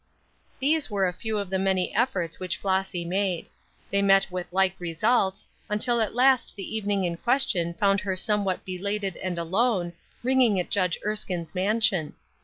These 0.57 0.89
were 0.89 1.07
a 1.07 1.13
few 1.13 1.37
of 1.37 1.51
the 1.51 1.59
many 1.59 1.93
efforts 1.93 2.39
which 2.39 2.57
Flossy 2.57 3.05
made. 3.05 3.45
They 3.91 4.01
met 4.01 4.31
with 4.31 4.51
like 4.51 4.73
results, 4.79 5.45
until 5.69 6.01
at 6.01 6.15
last 6.15 6.55
the 6.55 6.75
evening 6.75 7.03
in 7.03 7.17
question 7.17 7.75
found 7.75 7.99
her 7.99 8.15
somewhat 8.15 8.65
belated 8.65 9.15
and 9.17 9.37
alone, 9.37 9.93
ringing 10.23 10.59
at 10.59 10.71
Judge 10.71 10.97
Erskine's 11.05 11.53
mansion. 11.53 12.15